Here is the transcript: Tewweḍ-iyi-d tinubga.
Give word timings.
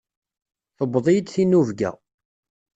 Tewweḍ-iyi-d 0.77 1.27
tinubga. 1.33 1.91